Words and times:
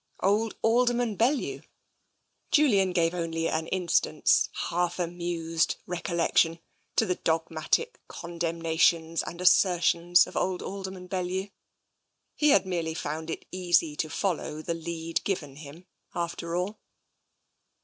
Old 0.23 0.55
Alderman 0.63 1.15
Bellew— 1.15 1.61
Julian 2.51 2.91
gave 2.91 3.13
only 3.13 3.47
an 3.47 3.67
in 3.67 3.87
stant's 3.87 4.49
half 4.69 4.97
amused 4.97 5.75
recollection 5.85 6.57
to 6.95 7.05
the 7.05 7.17
dogmatic 7.17 7.99
con 8.07 8.39
demnations 8.39 9.21
and 9.21 9.39
assertions 9.39 10.25
of 10.25 10.35
old 10.35 10.63
Alderman 10.63 11.05
Bellew. 11.05 11.49
He 12.33 12.49
had 12.49 12.65
merely 12.65 12.95
found 12.95 13.29
it 13.29 13.45
easy 13.51 13.95
to 13.97 14.09
follow 14.09 14.63
the 14.63 14.73
lead 14.73 15.23
given 15.23 15.57
him, 15.57 15.85
after 16.15 16.55
all. 16.55 16.79